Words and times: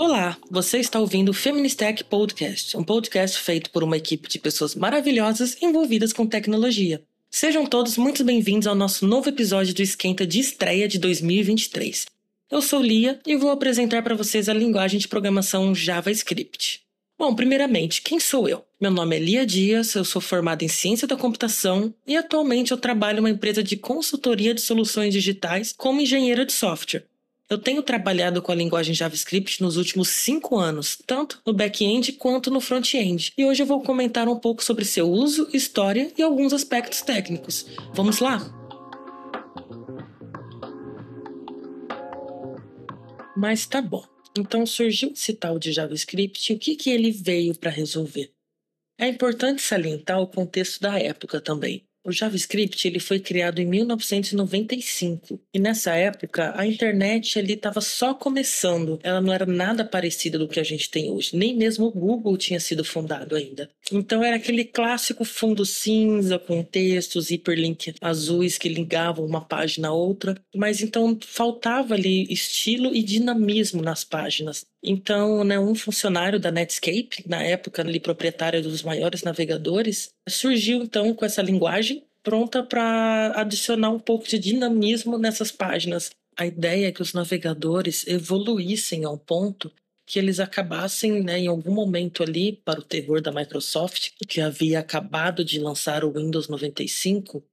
Olá, 0.00 0.38
você 0.50 0.78
está 0.78 0.98
ouvindo 0.98 1.28
o 1.28 1.34
Feministech 1.34 2.04
Podcast, 2.04 2.74
um 2.74 2.82
podcast 2.82 3.38
feito 3.38 3.68
por 3.68 3.84
uma 3.84 3.98
equipe 3.98 4.30
de 4.30 4.38
pessoas 4.38 4.74
maravilhosas 4.74 5.60
envolvidas 5.60 6.10
com 6.10 6.26
tecnologia. 6.26 7.02
Sejam 7.30 7.66
todos 7.66 7.98
muito 7.98 8.24
bem-vindos 8.24 8.66
ao 8.66 8.74
nosso 8.74 9.06
novo 9.06 9.28
episódio 9.28 9.74
do 9.74 9.82
Esquenta 9.82 10.26
de 10.26 10.40
estreia 10.40 10.88
de 10.88 10.98
2023. 10.98 12.06
Eu 12.50 12.62
sou 12.62 12.80
Lia 12.80 13.20
e 13.26 13.36
vou 13.36 13.50
apresentar 13.50 14.02
para 14.02 14.14
vocês 14.14 14.48
a 14.48 14.54
linguagem 14.54 14.98
de 14.98 15.06
programação 15.06 15.74
JavaScript. 15.74 16.80
Bom, 17.18 17.34
primeiramente, 17.34 18.00
quem 18.00 18.18
sou 18.18 18.48
eu? 18.48 18.64
Meu 18.80 18.90
nome 18.90 19.16
é 19.16 19.18
Lia 19.18 19.44
Dias, 19.44 19.94
eu 19.94 20.04
sou 20.06 20.22
formada 20.22 20.64
em 20.64 20.68
Ciência 20.68 21.06
da 21.06 21.14
Computação 21.14 21.92
e 22.06 22.16
atualmente 22.16 22.72
eu 22.72 22.78
trabalho 22.78 23.18
em 23.18 23.20
uma 23.20 23.28
empresa 23.28 23.62
de 23.62 23.76
consultoria 23.76 24.54
de 24.54 24.62
soluções 24.62 25.12
digitais 25.12 25.74
como 25.76 26.00
engenheira 26.00 26.46
de 26.46 26.54
software. 26.54 27.04
Eu 27.50 27.58
tenho 27.58 27.82
trabalhado 27.82 28.40
com 28.40 28.52
a 28.52 28.54
linguagem 28.54 28.94
JavaScript 28.94 29.60
nos 29.60 29.76
últimos 29.76 30.08
cinco 30.08 30.56
anos, 30.56 30.96
tanto 31.04 31.42
no 31.44 31.52
back-end 31.52 32.12
quanto 32.12 32.48
no 32.48 32.60
front-end. 32.60 33.32
E 33.36 33.44
hoje 33.44 33.64
eu 33.64 33.66
vou 33.66 33.82
comentar 33.82 34.28
um 34.28 34.38
pouco 34.38 34.62
sobre 34.62 34.84
seu 34.84 35.10
uso, 35.10 35.48
história 35.52 36.12
e 36.16 36.22
alguns 36.22 36.52
aspectos 36.52 37.02
técnicos. 37.02 37.66
Vamos 37.92 38.20
lá? 38.20 38.38
Mas 43.36 43.66
tá 43.66 43.82
bom. 43.82 44.04
Então 44.38 44.64
surgiu 44.64 45.10
esse 45.10 45.34
tal 45.34 45.58
de 45.58 45.72
JavaScript 45.72 46.52
e 46.52 46.54
o 46.54 46.58
que, 46.58 46.76
que 46.76 46.88
ele 46.88 47.10
veio 47.10 47.58
para 47.58 47.68
resolver? 47.72 48.32
É 48.96 49.08
importante 49.08 49.60
salientar 49.60 50.20
o 50.20 50.28
contexto 50.28 50.80
da 50.80 51.00
época 51.00 51.40
também. 51.40 51.84
O 52.02 52.10
JavaScript 52.10 52.86
ele 52.88 52.98
foi 52.98 53.20
criado 53.20 53.60
em 53.60 53.66
1995 53.66 55.38
e 55.52 55.58
nessa 55.58 55.94
época 55.94 56.54
a 56.56 56.66
internet 56.66 57.38
ali 57.38 57.52
estava 57.52 57.80
só 57.80 58.14
começando. 58.14 58.98
Ela 59.02 59.20
não 59.20 59.32
era 59.32 59.44
nada 59.44 59.84
parecida 59.84 60.38
do 60.38 60.48
que 60.48 60.58
a 60.58 60.64
gente 60.64 60.90
tem 60.90 61.10
hoje. 61.10 61.36
Nem 61.36 61.54
mesmo 61.54 61.86
o 61.86 61.92
Google 61.92 62.36
tinha 62.38 62.58
sido 62.58 62.82
fundado 62.84 63.36
ainda. 63.36 63.70
Então 63.92 64.24
era 64.24 64.36
aquele 64.36 64.64
clássico 64.64 65.24
fundo 65.24 65.66
cinza 65.66 66.38
com 66.38 66.62
textos, 66.62 67.30
hiperlink 67.30 67.94
azuis 68.00 68.56
que 68.56 68.68
ligavam 68.68 69.26
uma 69.26 69.40
página 69.40 69.88
a 69.88 69.92
outra. 69.92 70.40
Mas 70.54 70.80
então 70.80 71.18
faltava 71.26 71.94
ali 71.94 72.26
estilo 72.32 72.94
e 72.94 73.02
dinamismo 73.02 73.82
nas 73.82 74.04
páginas. 74.04 74.64
Então, 74.82 75.44
né, 75.44 75.58
um 75.58 75.74
funcionário 75.74 76.40
da 76.40 76.50
Netscape, 76.50 77.24
na 77.26 77.42
época 77.42 77.82
ali 77.82 78.00
proprietário 78.00 78.62
dos 78.62 78.82
maiores 78.82 79.22
navegadores, 79.22 80.10
surgiu 80.28 80.82
então 80.82 81.14
com 81.14 81.24
essa 81.24 81.42
linguagem 81.42 82.02
pronta 82.22 82.62
para 82.62 83.32
adicionar 83.36 83.90
um 83.90 83.98
pouco 83.98 84.26
de 84.26 84.38
dinamismo 84.38 85.18
nessas 85.18 85.50
páginas. 85.50 86.10
A 86.36 86.46
ideia 86.46 86.88
é 86.88 86.92
que 86.92 87.02
os 87.02 87.12
navegadores 87.12 88.06
evoluíssem 88.06 89.04
ao 89.04 89.18
ponto 89.18 89.70
que 90.06 90.18
eles 90.18 90.40
acabassem, 90.40 91.22
né, 91.22 91.38
em 91.38 91.46
algum 91.46 91.72
momento 91.72 92.24
ali, 92.24 92.60
para 92.64 92.80
o 92.80 92.82
terror 92.82 93.20
da 93.22 93.30
Microsoft, 93.30 94.10
que 94.28 94.40
havia 94.40 94.80
acabado 94.80 95.44
de 95.44 95.60
lançar 95.60 96.04
o 96.04 96.10
Windows 96.10 96.48
95, 96.48 97.44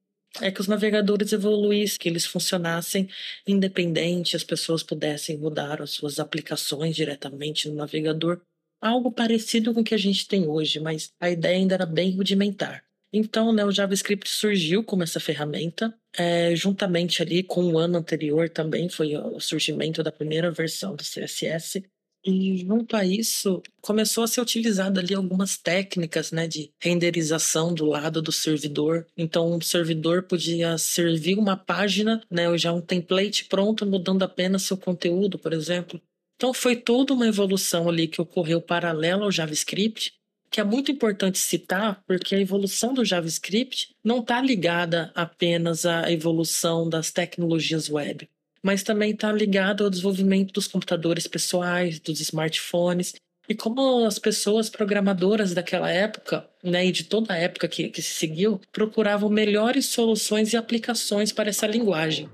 é 0.42 0.52
que 0.52 0.62
os 0.62 0.68
navegadores 0.68 1.34
evoluíssem, 1.34 2.00
que 2.00 2.10
eles 2.10 2.26
funcionassem 2.26 3.10
independente, 3.48 4.36
as 4.36 4.44
pessoas 4.44 4.84
pudessem 4.84 5.38
mudar 5.38 5.82
as 5.82 5.92
suas 5.92 6.20
aplicações 6.20 6.96
diretamente 6.96 7.68
no 7.70 7.76
navegador. 7.76 8.42
Algo 8.82 9.12
parecido 9.12 9.74
com 9.74 9.82
o 9.82 9.84
que 9.84 9.96
a 9.96 9.98
gente 9.98 10.28
tem 10.28 10.48
hoje, 10.48 10.80
mas 10.80 11.12
a 11.20 11.30
ideia 11.30 11.58
ainda 11.58 11.76
era 11.76 11.86
bem 11.86 12.16
rudimentar. 12.16 12.84
Então, 13.12 13.54
né, 13.54 13.64
o 13.64 13.72
JavaScript 13.72 14.30
surgiu 14.30 14.84
como 14.84 15.02
essa 15.02 15.20
ferramenta, 15.20 15.98
é, 16.18 16.56
juntamente 16.56 17.22
ali 17.22 17.42
com 17.42 17.64
o 17.64 17.78
ano 17.78 17.98
anterior 17.98 18.50
também 18.50 18.90
foi 18.90 19.16
o 19.16 19.40
surgimento 19.40 20.04
da 20.04 20.12
primeira 20.12 20.52
versão 20.52 20.96
do 20.96 21.04
CSS. 21.04 21.84
E 22.30 22.58
junto 22.58 22.98
a 22.98 23.06
isso, 23.06 23.64
começou 23.80 24.22
a 24.22 24.28
ser 24.28 24.42
utilizada 24.42 25.00
ali 25.00 25.16
algumas 25.16 25.58
técnicas 25.58 26.30
né, 26.30 26.46
de 26.46 26.74
renderização 26.78 27.74
do 27.74 27.86
lado 27.86 28.22
do 28.22 28.34
servidor. 28.34 29.08
Então, 29.16 29.56
o 29.56 29.62
servidor 29.62 30.24
podia 30.24 30.78
servir 30.78 31.40
uma 31.40 31.56
página, 31.56 32.22
né, 32.30 32.50
ou 32.50 32.58
já 32.58 32.74
um 32.74 32.82
template 32.82 33.46
pronto, 33.46 33.86
mudando 33.86 34.24
apenas 34.24 34.64
seu 34.64 34.76
conteúdo, 34.76 35.40
por 35.40 35.54
exemplo. 35.54 36.02
Então, 36.36 36.54
foi 36.54 36.76
toda 36.76 37.14
uma 37.14 37.26
evolução 37.26 37.88
ali 37.88 38.10
que 38.10 38.20
ocorreu 38.20 38.62
paralela 38.62 39.24
ao 39.24 39.32
JavaScript, 39.32 40.12
que 40.52 40.60
é 40.60 40.66
muito 40.66 40.92
importante 40.92 41.38
citar, 41.38 42.04
porque 42.06 42.36
a 42.36 42.42
evolução 42.42 42.94
do 42.94 43.06
JavaScript 43.06 43.96
não 44.04 44.20
está 44.20 44.42
ligada 44.42 45.14
apenas 45.16 45.86
à 45.86 46.12
evolução 46.12 46.90
das 46.90 47.10
tecnologias 47.10 47.90
web 47.90 48.28
mas 48.68 48.84
também 48.84 49.12
está 49.12 49.32
ligado 49.32 49.86
ao 49.86 49.90
desenvolvimento 49.90 50.52
dos 50.52 50.68
computadores 50.68 51.26
pessoais, 51.26 52.02
dos 52.02 52.20
smartphones, 52.20 53.14
e 53.48 53.56
como 53.56 54.04
as 54.06 54.20
pessoas 54.20 54.70
programadoras 54.70 55.54
daquela 55.54 55.90
época, 55.90 56.46
né, 56.62 56.86
e 56.86 56.92
de 56.92 57.06
toda 57.06 57.34
a 57.34 57.38
época 57.38 57.66
que, 57.70 57.88
que 57.88 58.02
se 58.02 58.16
seguiu, 58.16 58.60
procuravam 58.74 59.30
melhores 59.30 59.86
soluções 59.86 60.52
e 60.52 60.58
aplicações 60.58 61.32
para 61.32 61.48
essa 61.48 61.66
linguagem. 61.66 62.30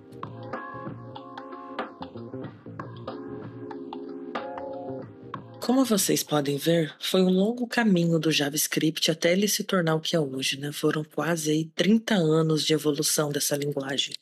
Como 5.61 5.85
vocês 5.85 6.23
podem 6.23 6.57
ver, 6.57 6.95
foi 6.99 7.21
um 7.21 7.29
longo 7.29 7.67
caminho 7.67 8.17
do 8.17 8.31
JavaScript 8.31 9.11
até 9.11 9.33
ele 9.33 9.47
se 9.47 9.63
tornar 9.63 9.93
o 9.93 10.01
que 10.01 10.15
é 10.15 10.19
hoje, 10.19 10.59
né? 10.59 10.71
Foram 10.71 11.03
quase 11.03 11.51
aí 11.51 11.65
30 11.75 12.15
anos 12.15 12.65
de 12.65 12.73
evolução 12.73 13.29
dessa 13.29 13.55
linguagem. 13.55 14.15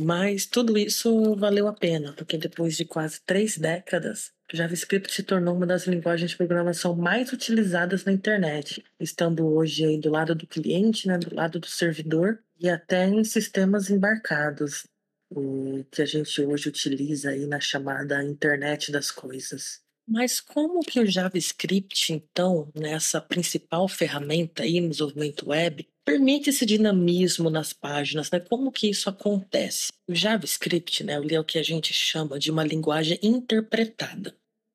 Mas 0.00 0.46
tudo 0.46 0.78
isso 0.78 1.36
valeu 1.36 1.68
a 1.68 1.72
pena, 1.72 2.14
porque 2.14 2.38
depois 2.38 2.76
de 2.76 2.84
quase 2.84 3.20
três 3.26 3.58
décadas, 3.58 4.32
JavaScript 4.52 5.12
se 5.12 5.22
tornou 5.22 5.54
uma 5.54 5.66
das 5.66 5.86
linguagens 5.86 6.30
de 6.30 6.36
programação 6.36 6.94
mais 6.94 7.32
utilizadas 7.32 8.04
na 8.04 8.12
internet, 8.12 8.84
estando 8.98 9.46
hoje 9.46 9.84
aí 9.84 9.98
do 9.98 10.10
lado 10.10 10.34
do 10.34 10.46
cliente, 10.46 11.08
né, 11.08 11.18
do 11.18 11.34
lado 11.34 11.58
do 11.58 11.66
servidor 11.66 12.38
e 12.58 12.68
até 12.68 13.06
em 13.06 13.24
sistemas 13.24 13.90
embarcados, 13.90 14.86
o 15.30 15.84
que 15.90 16.02
a 16.02 16.06
gente 16.06 16.40
hoje 16.42 16.68
utiliza 16.68 17.30
aí 17.30 17.46
na 17.46 17.60
chamada 17.60 18.22
internet 18.22 18.92
das 18.92 19.10
coisas. 19.10 19.80
Mas 20.06 20.40
como 20.40 20.80
que 20.80 21.00
o 21.00 21.06
JavaScript, 21.06 22.12
então, 22.12 22.70
nessa 22.74 23.20
principal 23.20 23.88
ferramenta 23.88 24.62
aí 24.62 24.80
no 24.80 24.90
desenvolvimento 24.90 25.48
web, 25.48 25.88
permite 26.04 26.50
esse 26.50 26.66
dinamismo 26.66 27.50
nas 27.50 27.72
páginas, 27.72 28.30
né? 28.30 28.40
Como 28.40 28.72
que 28.72 28.88
isso 28.88 29.08
acontece? 29.08 29.92
O 30.08 30.14
JavaScript, 30.14 31.04
né, 31.04 31.14
é 31.30 31.40
o 31.40 31.44
que 31.44 31.58
a 31.58 31.62
gente 31.62 31.92
chama 31.92 32.38
de 32.38 32.50
uma 32.50 32.64
linguagem 32.64 33.18
interpretada. 33.22 34.34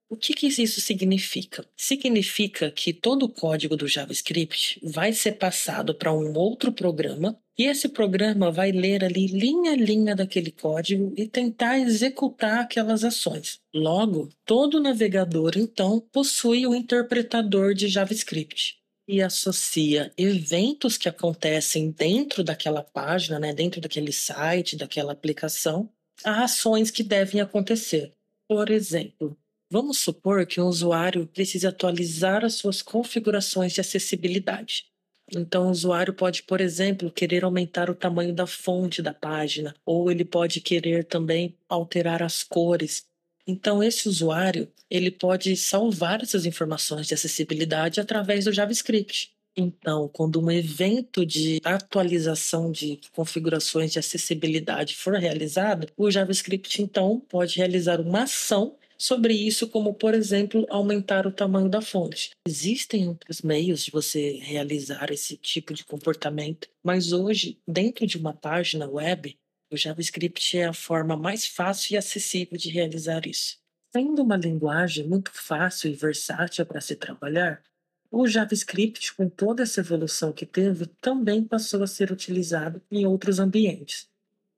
O 0.10 0.16
que, 0.16 0.34
que 0.34 0.48
isso 0.48 0.80
significa? 0.80 1.66
Significa 1.76 2.72
que 2.72 2.94
todo 2.94 3.24
o 3.24 3.30
código 3.30 3.76
do 3.76 3.90
JavaScript 3.90 4.80
vai 4.82 5.12
ser 5.12 5.34
passado 5.34 5.94
para 5.94 6.14
um 6.14 6.34
outro 6.34 6.72
programa 6.72 7.38
e 7.60 7.66
esse 7.66 7.90
programa 7.90 8.50
vai 8.50 8.72
ler 8.72 9.04
ali 9.04 9.28
linha 9.28 9.74
a 9.74 9.76
linha 9.76 10.16
daquele 10.16 10.52
código 10.52 11.14
e 11.18 11.28
tentar 11.28 11.80
executar 11.80 12.60
aquelas 12.60 13.04
ações. 13.04 13.60
Logo, 13.74 14.30
todo 14.46 14.80
navegador 14.80 15.58
então 15.58 16.00
possui 16.00 16.66
o 16.66 16.70
um 16.70 16.76
interpretador 16.76 17.74
de 17.74 17.90
JavaScript 17.90 18.78
e 19.08 19.22
associa 19.22 20.12
eventos 20.18 20.98
que 20.98 21.08
acontecem 21.08 21.92
dentro 21.92 22.44
daquela 22.44 22.84
página, 22.84 23.40
né, 23.40 23.54
dentro 23.54 23.80
daquele 23.80 24.12
site, 24.12 24.76
daquela 24.76 25.14
aplicação, 25.14 25.90
a 26.24 26.44
ações 26.44 26.92
que 26.92 27.04
devem 27.04 27.40
acontecer. 27.40 28.14
Por 28.48 28.70
exemplo, 28.70 29.38
vamos 29.72 30.00
supor 30.00 30.46
que 30.46 30.60
um 30.60 30.68
usuário 30.68 31.28
precise 31.28 31.66
atualizar 31.66 32.44
as 32.44 32.56
suas 32.56 32.82
configurações 32.82 33.74
de 33.74 33.82
acessibilidade. 33.82 34.86
Então, 35.34 35.68
o 35.68 35.72
usuário 35.72 36.14
pode, 36.14 36.44
por 36.44 36.62
exemplo, 36.62 37.12
querer 37.12 37.44
aumentar 37.44 37.90
o 37.90 37.96
tamanho 37.96 38.34
da 38.34 38.48
fonte 38.48 39.02
da 39.02 39.14
página, 39.14 39.76
ou 39.86 40.10
ele 40.10 40.24
pode 40.24 40.62
querer 40.62 41.04
também 41.04 41.56
alterar 41.68 42.24
as 42.24 42.44
cores 42.44 43.07
então, 43.48 43.82
esse 43.82 44.10
usuário 44.10 44.68
ele 44.90 45.10
pode 45.10 45.56
salvar 45.56 46.22
essas 46.22 46.46
informações 46.46 47.08
de 47.08 47.14
acessibilidade 47.14 48.00
através 48.00 48.46
do 48.46 48.54
JavaScript. 48.54 49.32
Então, 49.56 50.08
quando 50.10 50.40
um 50.40 50.52
evento 50.52 51.26
de 51.26 51.60
atualização 51.64 52.72
de 52.72 53.00
configurações 53.12 53.92
de 53.92 53.98
acessibilidade 53.98 54.96
for 54.96 55.16
realizado, 55.16 55.88
o 55.98 56.12
JavaScript 56.12 56.82
então 56.82 57.20
pode 57.28 57.58
realizar 57.58 58.00
uma 58.00 58.24
ação 58.24 58.76
sobre 58.98 59.34
isso, 59.34 59.68
como 59.68 59.94
por 59.94 60.14
exemplo, 60.14 60.66
aumentar 60.70 61.26
o 61.26 61.32
tamanho 61.32 61.70
da 61.70 61.82
fonte. 61.82 62.32
Existem 62.48 63.08
outros 63.08 63.42
meios 63.42 63.86
de 63.86 63.92
você 63.92 64.40
realizar 64.42 65.12
esse 65.12 65.38
tipo 65.38 65.74
de 65.74 65.86
comportamento, 65.86 66.68
mas 66.84 67.12
hoje, 67.12 67.60
dentro 67.68 68.06
de 68.06 68.18
uma 68.18 68.34
página 68.34 68.88
web, 68.88 69.38
o 69.72 69.78
JavaScript 69.78 70.58
é 70.58 70.66
a 70.66 70.74
forma 70.74 71.16
mais 71.16 71.46
fácil 71.46 71.94
e 71.94 71.98
acessível 71.98 72.58
de 72.58 72.70
realizar 72.70 73.28
isso. 73.28 73.58
Sendo 73.92 74.22
uma 74.22 74.38
linguagem 74.38 75.08
muito 75.08 75.32
fácil 75.34 75.92
e 75.92 75.96
versátil 75.96 76.66
para 76.66 76.82
se 76.82 76.96
trabalhar, 76.96 77.62
o 78.10 78.26
JavaScript, 78.28 79.14
com 79.16 79.28
toda 79.28 79.64
essa 79.64 79.82
evolução 79.82 80.32
que 80.32 80.46
teve, 80.46 80.86
também 81.02 81.44
passou 81.44 81.84
a 81.84 81.88
ser 81.88 82.12
utilizado 82.12 82.82
em 82.90 83.06
outros 83.06 83.40
ambientes. 83.40 84.08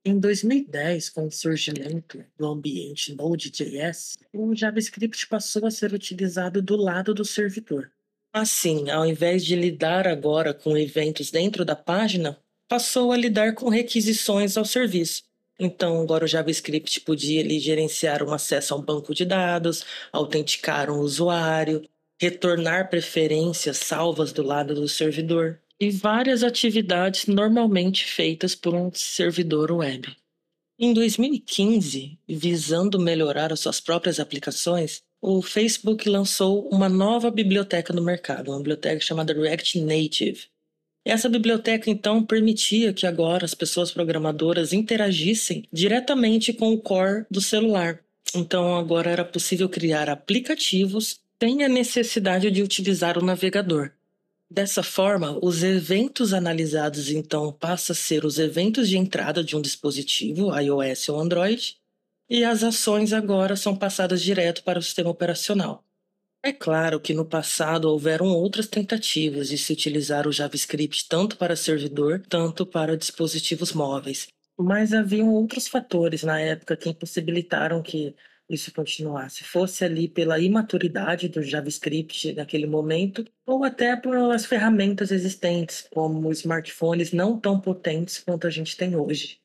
Em 0.04 0.18
2010, 0.18 1.10
com 1.10 1.26
o 1.26 1.30
surgimento 1.30 2.24
do 2.38 2.46
ambiente 2.46 3.14
Node.js, 3.14 4.18
o 4.32 4.54
JavaScript 4.54 5.26
passou 5.26 5.66
a 5.66 5.70
ser 5.70 5.92
utilizado 5.92 6.62
do 6.62 6.76
lado 6.76 7.12
do 7.12 7.24
servidor. 7.24 7.90
Assim, 8.32 8.88
ao 8.88 9.04
invés 9.04 9.44
de 9.44 9.56
lidar 9.56 10.06
agora 10.06 10.54
com 10.54 10.78
eventos 10.78 11.30
dentro 11.30 11.64
da 11.64 11.74
página, 11.74 12.38
passou 12.70 13.10
a 13.10 13.16
lidar 13.16 13.54
com 13.56 13.68
requisições 13.68 14.56
ao 14.56 14.64
serviço. 14.64 15.24
Então, 15.58 16.00
agora 16.00 16.24
o 16.24 16.28
JavaScript 16.28 17.00
podia 17.00 17.40
ali, 17.42 17.58
gerenciar 17.58 18.22
um 18.22 18.32
acesso 18.32 18.72
a 18.72 18.76
um 18.76 18.80
banco 18.80 19.12
de 19.12 19.24
dados, 19.24 19.84
autenticar 20.12 20.88
um 20.88 21.00
usuário, 21.00 21.82
retornar 22.20 22.88
preferências 22.88 23.76
salvas 23.78 24.32
do 24.32 24.44
lado 24.44 24.72
do 24.72 24.88
servidor 24.88 25.60
e 25.80 25.90
várias 25.90 26.44
atividades 26.44 27.26
normalmente 27.26 28.04
feitas 28.04 28.54
por 28.54 28.72
um 28.72 28.90
servidor 28.94 29.72
web. 29.72 30.14
Em 30.78 30.94
2015, 30.94 32.18
visando 32.28 33.00
melhorar 33.00 33.52
as 33.52 33.60
suas 33.60 33.80
próprias 33.80 34.20
aplicações, 34.20 35.02
o 35.20 35.42
Facebook 35.42 36.08
lançou 36.08 36.68
uma 36.68 36.88
nova 36.88 37.30
biblioteca 37.32 37.92
no 37.92 38.00
mercado, 38.00 38.52
uma 38.52 38.58
biblioteca 38.58 39.00
chamada 39.00 39.34
React 39.34 39.80
Native. 39.80 40.46
Essa 41.04 41.28
biblioteca 41.28 41.90
então 41.90 42.24
permitia 42.24 42.92
que 42.92 43.06
agora 43.06 43.44
as 43.44 43.54
pessoas 43.54 43.90
programadoras 43.90 44.72
interagissem 44.72 45.64
diretamente 45.72 46.52
com 46.52 46.72
o 46.72 46.78
core 46.78 47.24
do 47.30 47.40
celular. 47.40 48.00
Então 48.34 48.76
agora 48.76 49.10
era 49.10 49.24
possível 49.24 49.68
criar 49.68 50.10
aplicativos 50.10 51.18
sem 51.42 51.64
a 51.64 51.68
necessidade 51.68 52.50
de 52.50 52.62
utilizar 52.62 53.16
o 53.16 53.24
navegador. 53.24 53.92
Dessa 54.50 54.82
forma, 54.82 55.38
os 55.42 55.62
eventos 55.62 56.34
analisados 56.34 57.10
então 57.10 57.52
passam 57.52 57.94
a 57.94 57.96
ser 57.96 58.24
os 58.24 58.38
eventos 58.38 58.88
de 58.88 58.98
entrada 58.98 59.42
de 59.42 59.56
um 59.56 59.62
dispositivo, 59.62 60.54
iOS 60.58 61.08
ou 61.08 61.20
Android, 61.20 61.76
e 62.28 62.44
as 62.44 62.62
ações 62.62 63.12
agora 63.12 63.56
são 63.56 63.74
passadas 63.74 64.20
direto 64.20 64.62
para 64.62 64.78
o 64.78 64.82
sistema 64.82 65.08
operacional. 65.08 65.84
É 66.42 66.52
claro 66.54 66.98
que 66.98 67.12
no 67.12 67.26
passado 67.26 67.84
houveram 67.84 68.26
outras 68.28 68.66
tentativas 68.66 69.48
de 69.48 69.58
se 69.58 69.74
utilizar 69.74 70.26
o 70.26 70.32
JavaScript 70.32 71.06
tanto 71.06 71.36
para 71.36 71.54
servidor, 71.54 72.22
tanto 72.28 72.64
para 72.64 72.96
dispositivos 72.96 73.74
móveis, 73.74 74.28
mas 74.58 74.94
haviam 74.94 75.28
outros 75.28 75.68
fatores 75.68 76.22
na 76.22 76.40
época 76.40 76.78
que 76.78 76.88
impossibilitaram 76.88 77.82
que 77.82 78.14
isso 78.48 78.72
continuasse, 78.72 79.44
fosse 79.44 79.84
ali 79.84 80.08
pela 80.08 80.40
imaturidade 80.40 81.28
do 81.28 81.42
JavaScript 81.42 82.32
naquele 82.32 82.66
momento, 82.66 83.24
ou 83.46 83.62
até 83.62 83.94
pelas 83.94 84.46
ferramentas 84.46 85.10
existentes, 85.10 85.86
como 85.92 86.32
smartphones 86.32 87.12
não 87.12 87.38
tão 87.38 87.60
potentes 87.60 88.18
quanto 88.18 88.46
a 88.46 88.50
gente 88.50 88.76
tem 88.76 88.96
hoje. 88.96 89.38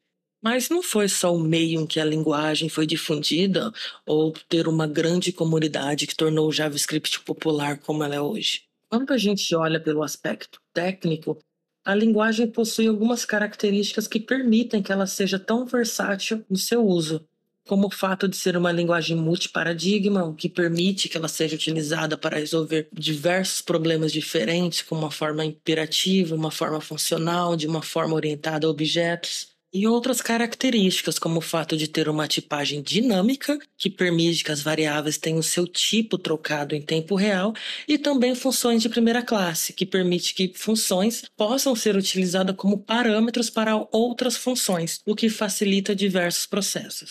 Mas 0.46 0.70
não 0.70 0.84
foi 0.84 1.10
só 1.10 1.36
o 1.36 1.40
meio 1.40 1.82
em 1.82 1.88
que 1.88 2.00
a 2.00 2.06
linguagem 2.06 2.70
foi 2.70 2.86
difundida 2.86 3.74
ou 4.06 4.32
ter 4.48 4.68
uma 4.68 4.86
grande 4.86 5.34
comunidade 5.34 6.06
que 6.06 6.16
tornou 6.16 6.48
o 6.48 6.52
JavaScript 6.52 7.22
popular 7.22 7.80
como 7.80 8.04
ela 8.04 8.14
é 8.14 8.22
hoje. 8.22 8.62
Quando 8.88 9.12
a 9.12 9.18
gente 9.18 9.56
olha 9.56 9.80
pelo 9.80 10.04
aspecto 10.04 10.62
técnico, 10.72 11.40
a 11.84 11.96
linguagem 11.96 12.46
possui 12.46 12.88
algumas 12.88 13.26
características 13.26 14.08
que 14.08 14.20
permitem 14.20 14.84
que 14.84 14.92
ela 14.92 15.08
seja 15.08 15.40
tão 15.40 15.66
versátil 15.66 16.46
no 16.48 16.58
seu 16.58 16.86
uso 16.86 17.28
como 17.68 17.88
o 17.88 17.92
fato 17.92 18.28
de 18.28 18.38
ser 18.38 18.56
uma 18.56 18.72
linguagem 18.72 19.18
multiparadigma, 19.18 20.24
o 20.24 20.36
que 20.36 20.48
permite 20.48 21.10
que 21.10 21.18
ela 21.18 21.28
seja 21.28 21.56
utilizada 21.56 22.16
para 22.16 22.38
resolver 22.38 22.88
diversos 22.94 23.60
problemas 23.60 24.12
diferentes, 24.12 24.84
com 24.84 24.96
uma 24.96 25.10
forma 25.10 25.44
imperativa, 25.44 26.36
uma 26.36 26.52
forma 26.52 26.80
funcional, 26.80 27.56
de 27.56 27.66
uma 27.66 27.82
forma 27.82 28.14
orientada 28.14 28.68
a 28.68 28.70
objetos. 28.70 29.55
E 29.78 29.86
outras 29.88 30.22
características, 30.22 31.20
como 31.20 31.40
o 31.40 31.42
fato 31.42 31.76
de 31.76 31.90
ter 31.90 32.08
uma 32.08 32.30
tipagem 32.30 32.82
dinâmica, 32.82 33.60
que 33.78 33.90
permite 33.90 34.42
que 34.42 34.50
as 34.54 34.62
variáveis 34.62 35.18
tenham 35.18 35.42
seu 35.42 35.68
tipo 35.68 36.18
trocado 36.18 36.74
em 36.74 36.82
tempo 36.82 37.14
real, 37.14 37.54
e 37.86 37.98
também 37.98 38.34
funções 38.36 38.82
de 38.82 38.88
primeira 38.88 39.22
classe, 39.22 39.74
que 39.74 39.86
permite 39.86 40.34
que 40.34 40.54
funções 40.56 41.24
possam 41.36 41.76
ser 41.76 41.98
utilizadas 41.98 42.56
como 42.56 42.78
parâmetros 42.78 43.50
para 43.50 43.76
outras 43.92 44.38
funções, 44.38 45.02
o 45.06 45.14
que 45.14 45.28
facilita 45.28 45.94
diversos 45.94 46.46
processos. 46.46 47.10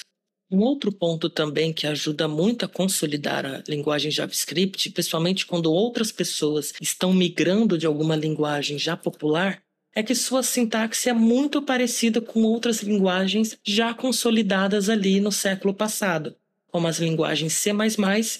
Um 0.51 0.61
outro 0.61 0.91
ponto 0.91 1.29
também 1.29 1.71
que 1.71 1.87
ajuda 1.87 2.27
muito 2.27 2.65
a 2.65 2.69
consolidar 2.69 3.45
a 3.45 3.63
linguagem 3.69 4.11
JavaScript, 4.11 4.89
principalmente 4.91 5.45
quando 5.45 5.71
outras 5.71 6.13
pessoas 6.13 6.73
estão 6.81 7.13
migrando 7.13 7.77
de 7.77 7.85
alguma 7.85 8.17
linguagem 8.17 8.79
já 8.79 8.97
popular, 8.97 9.64
é 9.95 10.03
que 10.03 10.15
sua 10.15 10.43
sintaxe 10.43 11.09
é 11.09 11.13
muito 11.13 11.63
parecida 11.63 12.21
com 12.21 12.43
outras 12.43 12.83
linguagens 12.83 13.57
já 13.65 13.95
consolidadas 13.95 14.89
ali 14.89 15.21
no 15.21 15.31
século 15.31 15.73
passado, 15.73 16.35
como 16.67 16.87
as 16.87 16.99
linguagens 16.99 17.53
C++ 17.53 17.71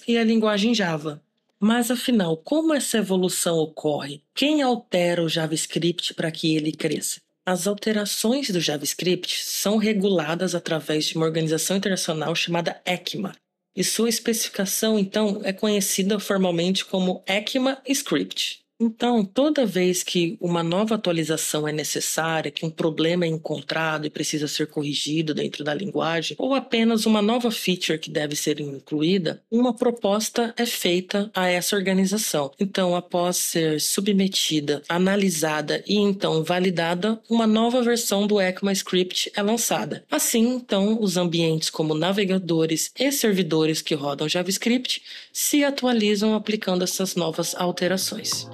e 0.07 0.17
a 0.17 0.23
linguagem 0.23 0.73
Java. 0.75 1.21
Mas 1.59 1.89
afinal, 1.89 2.35
como 2.35 2.73
essa 2.73 2.97
evolução 2.97 3.57
ocorre? 3.57 4.21
Quem 4.33 4.61
altera 4.61 5.23
o 5.23 5.29
JavaScript 5.29 6.13
para 6.13 6.29
que 6.29 6.55
ele 6.55 6.71
cresça? 6.71 7.21
As 7.45 7.67
alterações 7.67 8.49
do 8.49 8.59
JavaScript 8.59 9.43
são 9.43 9.77
reguladas 9.77 10.53
através 10.53 11.05
de 11.05 11.15
uma 11.15 11.25
organização 11.25 11.77
internacional 11.77 12.35
chamada 12.35 12.81
ECMA, 12.85 13.35
e 13.75 13.83
sua 13.83 14.09
especificação, 14.09 14.97
então, 14.97 15.41
é 15.43 15.51
conhecida 15.51 16.19
formalmente 16.19 16.85
como 16.85 17.23
ECMA 17.27 17.77
Script. 17.87 18.64
Então, 18.85 19.25
toda 19.25 19.65
vez 19.65 20.03
que 20.03 20.37
uma 20.39 20.61
nova 20.61 20.93
atualização 20.93 21.67
é 21.67 21.71
necessária, 21.71 22.51
que 22.51 22.63
um 22.63 22.69
problema 22.69 23.25
é 23.25 23.27
encontrado 23.27 24.05
e 24.05 24.11
precisa 24.11 24.47
ser 24.47 24.67
corrigido 24.67 25.33
dentro 25.33 25.63
da 25.63 25.73
linguagem, 25.73 26.37
ou 26.39 26.53
apenas 26.53 27.07
uma 27.07 27.19
nova 27.19 27.49
feature 27.49 27.97
que 27.97 28.11
deve 28.11 28.35
ser 28.35 28.59
incluída, 28.59 29.41
uma 29.49 29.73
proposta 29.73 30.53
é 30.55 30.67
feita 30.67 31.31
a 31.33 31.47
essa 31.47 31.75
organização. 31.75 32.51
Então, 32.59 32.95
após 32.95 33.37
ser 33.37 33.81
submetida, 33.81 34.83
analisada 34.87 35.83
e 35.87 35.95
então 35.95 36.43
validada, 36.43 37.19
uma 37.27 37.47
nova 37.47 37.81
versão 37.81 38.27
do 38.27 38.39
ECMAScript 38.39 39.31
é 39.35 39.41
lançada. 39.41 40.05
Assim, 40.11 40.47
então, 40.47 41.01
os 41.01 41.17
ambientes 41.17 41.71
como 41.71 41.95
navegadores 41.95 42.91
e 42.99 43.11
servidores 43.11 43.81
que 43.81 43.95
rodam 43.95 44.29
JavaScript 44.29 45.01
se 45.33 45.63
atualizam 45.63 46.35
aplicando 46.35 46.83
essas 46.83 47.15
novas 47.15 47.55
alterações. 47.55 48.47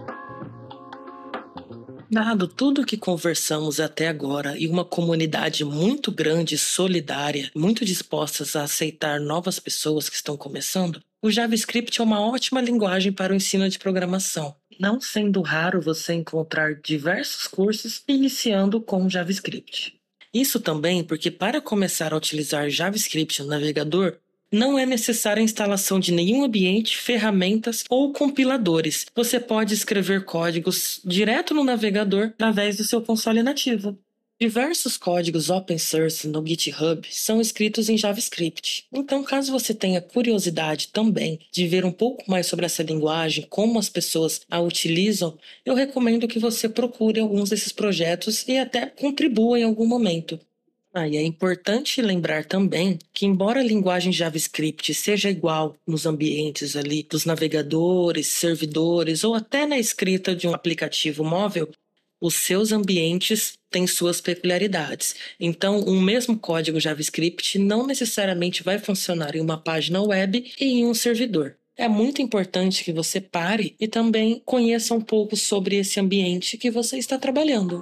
Dado 2.12 2.46
tudo 2.46 2.82
o 2.82 2.86
que 2.86 2.98
conversamos 2.98 3.80
até 3.80 4.10
agora 4.10 4.58
e 4.58 4.68
uma 4.68 4.84
comunidade 4.84 5.64
muito 5.64 6.12
grande, 6.12 6.58
solidária, 6.58 7.50
muito 7.56 7.86
dispostas 7.86 8.54
a 8.54 8.64
aceitar 8.64 9.18
novas 9.18 9.62
pessoas 9.62 10.10
que 10.10 10.18
estão 10.18 10.36
começando, 10.36 11.02
o 11.24 11.32
JavaScript 11.32 12.02
é 12.02 12.04
uma 12.04 12.20
ótima 12.20 12.60
linguagem 12.60 13.14
para 13.14 13.32
o 13.32 13.36
ensino 13.38 13.70
de 13.70 13.80
programação, 13.80 14.54
não 14.78 15.00
sendo 15.00 15.42
raro 15.42 15.80
você 15.80 16.14
encontrar 16.14 16.76
diversos 16.76 17.48
cursos 17.48 18.04
iniciando 18.06 18.82
com 18.82 19.08
JavaScript. 19.08 19.96
Isso 20.34 20.60
também 20.60 21.06
porque, 21.06 21.32
para 21.32 21.62
começar 21.62 22.14
a 22.14 22.18
utilizar 22.18 22.70
JavaScript 22.70 23.42
no 23.42 23.48
navegador, 23.48 24.18
não 24.52 24.78
é 24.78 24.86
necessária 24.86 25.42
a 25.42 25.44
instalação 25.44 26.00
de 26.00 26.12
nenhum 26.12 26.44
ambiente, 26.44 26.98
ferramentas 26.98 27.84
ou 27.90 28.12
compiladores. 28.12 29.06
Você 29.16 29.40
pode 29.40 29.74
escrever 29.74 30.26
códigos 30.26 31.00
direto 31.06 31.54
no 31.54 31.64
navegador 31.64 32.34
através 32.34 32.78
do 32.78 32.84
seu 32.84 33.02
console 33.02 33.42
nativo. 33.42 33.98
Diversos 34.42 34.98
códigos 34.98 35.52
open 35.52 35.78
source 35.78 36.28
no 36.28 36.44
GitHub 36.44 37.08
são 37.12 37.40
escritos 37.40 37.90
em 37.90 37.96
JavaScript. 37.96 38.88
Então, 38.92 39.24
caso 39.24 39.52
você 39.52 39.72
tenha 39.72 40.02
curiosidade 40.02 40.88
também 40.88 41.40
de 41.52 41.68
ver 41.68 41.86
um 41.86 41.92
pouco 41.92 42.24
mais 42.28 42.48
sobre 42.48 42.66
essa 42.66 42.82
linguagem, 42.82 43.46
como 43.48 43.78
as 43.78 43.88
pessoas 43.88 44.42
a 44.50 44.60
utilizam, 44.60 45.38
eu 45.64 45.76
recomendo 45.76 46.28
que 46.28 46.40
você 46.40 46.68
procure 46.68 47.20
alguns 47.20 47.52
desses 47.52 47.72
projetos 47.72 48.44
e 48.48 48.58
até 48.58 48.88
contribua 48.88 49.60
em 49.60 49.64
algum 49.64 49.86
momento. 49.86 50.40
Ah, 50.94 51.08
e 51.08 51.16
é 51.16 51.24
importante 51.24 52.02
lembrar 52.02 52.44
também 52.44 53.00
que, 53.14 53.26
embora 53.26 53.62
a 53.62 53.64
linguagem 53.64 54.12
JavaScript 54.12 54.94
seja 54.94 55.30
igual 55.30 55.74
nos 55.88 56.06
ambientes 56.06 56.76
ali 56.76 57.02
dos 57.04 57.24
navegadores, 57.24 58.28
servidores 58.28 59.24
ou 59.24 59.34
até 59.34 59.66
na 59.66 59.80
escrita 59.80 60.36
de 60.36 60.50
um 60.50 60.54
aplicativo 60.54 61.24
móvel, 61.24 61.70
os 62.20 62.36
seus 62.36 62.74
ambientes 62.74 63.54
têm 63.70 63.88
suas 63.88 64.20
peculiaridades. 64.20 65.16
Então, 65.40 65.80
um 65.88 66.02
mesmo 66.02 66.38
código 66.38 66.80
JavaScript 66.80 67.58
não 67.58 67.88
necessariamente 67.88 68.62
vai 68.62 68.78
funcionar 68.78 69.34
em 69.34 69.40
uma 69.40 69.58
página 69.58 70.02
web 70.02 70.46
e 70.60 70.66
em 70.66 70.86
um 70.86 70.94
servidor. 70.94 71.56
É 71.78 71.88
muito 71.88 72.22
importante 72.22 72.84
que 72.84 72.92
você 72.92 73.22
pare 73.22 73.76
e 73.80 73.88
também 73.88 74.42
conheça 74.46 74.94
um 74.94 75.02
pouco 75.02 75.38
sobre 75.38 75.78
esse 75.78 76.02
ambiente 76.02 76.58
que 76.58 76.70
você 76.70 76.98
está 76.98 77.18
trabalhando. 77.18 77.82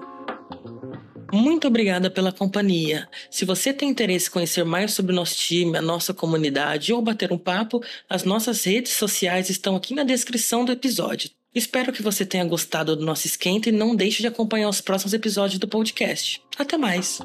Muito 1.32 1.68
obrigada 1.68 2.10
pela 2.10 2.32
companhia. 2.32 3.08
Se 3.30 3.46
você 3.46 3.72
tem 3.72 3.90
interesse 3.90 4.30
em 4.30 4.32
conhecer 4.32 4.64
mais 4.64 4.94
sobre 4.94 5.12
o 5.12 5.16
nosso 5.16 5.36
time, 5.36 5.78
a 5.78 5.82
nossa 5.82 6.14
comunidade 6.14 6.92
ou 6.92 7.02
bater 7.02 7.32
um 7.32 7.38
papo, 7.38 7.84
as 8.10 8.24
nossas 8.24 8.64
redes 8.64 8.94
sociais 8.94 9.50
estão 9.50 9.76
aqui 9.76 9.94
na 9.94 10.04
descrição 10.04 10.66
do 10.66 10.72
episódio. 10.72 11.30
Espero 11.54 11.92
que 11.92 12.04
você 12.04 12.26
tenha 12.26 12.46
gostado 12.46 12.96
do 12.96 13.06
nosso 13.06 13.26
esquenta 13.26 13.70
e 13.70 13.72
não 13.72 13.96
deixe 13.96 14.22
de 14.22 14.28
acompanhar 14.28 14.70
os 14.70 14.82
próximos 14.82 15.14
episódios 15.14 15.60
do 15.60 15.68
podcast. 15.68 16.42
Até 16.58 16.78
mais! 16.78 17.20